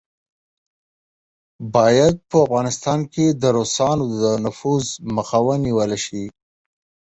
باید 1.75 2.15
په 2.29 2.37
افغانستان 2.45 2.99
کې 3.13 3.25
د 3.41 3.43
روسانو 3.57 4.05
د 4.21 4.23
نفوذ 4.45 4.85
مخه 5.15 5.39
ونیوله 5.47 5.97
شي. 6.05 6.25